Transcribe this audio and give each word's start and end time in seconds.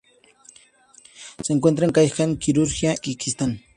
Se 1.43 1.53
encuentra 1.53 1.85
en 1.85 1.91
Kazajistán, 1.91 2.37
Kirguistán 2.37 2.93
y 2.93 2.97
Uzbekistán. 3.11 3.61